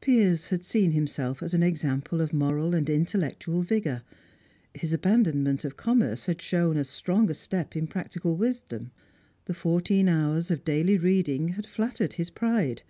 Piers 0.00 0.48
had 0.48 0.64
seen 0.64 0.90
himself 0.90 1.40
as 1.40 1.54
an 1.54 1.62
example 1.62 2.20
of 2.20 2.32
moral 2.32 2.74
and 2.74 2.90
intellectual 2.90 3.62
vigour. 3.62 4.02
His 4.74 4.92
abandonment 4.92 5.64
of 5.64 5.76
commerce 5.76 6.26
had 6.26 6.42
shown 6.42 6.76
as 6.76 6.88
a 6.88 6.92
strong 6.92 7.32
step 7.32 7.76
in 7.76 7.86
practical 7.86 8.34
wisdom; 8.34 8.90
the 9.44 9.54
fourteen 9.54 10.08
hours 10.08 10.50
of 10.50 10.64
daily 10.64 10.98
reading 10.98 11.50
had 11.50 11.64
flattered 11.64 12.14
his 12.14 12.28
pride. 12.28 12.82